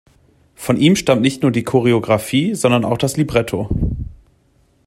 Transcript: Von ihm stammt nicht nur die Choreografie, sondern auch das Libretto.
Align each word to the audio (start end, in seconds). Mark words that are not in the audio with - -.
Von 0.55 0.77
ihm 0.77 0.95
stammt 0.95 1.21
nicht 1.21 1.43
nur 1.43 1.51
die 1.51 1.61
Choreografie, 1.61 2.55
sondern 2.55 2.85
auch 2.85 2.97
das 2.97 3.17
Libretto. 3.17 3.69